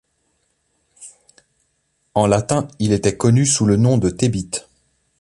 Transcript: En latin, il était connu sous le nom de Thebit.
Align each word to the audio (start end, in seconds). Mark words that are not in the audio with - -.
En 2.15 2.25
latin, 2.25 2.67
il 2.79 2.91
était 2.91 3.15
connu 3.17 3.45
sous 3.45 3.67
le 3.67 3.75
nom 3.75 3.99
de 3.99 4.09
Thebit. 4.09 4.49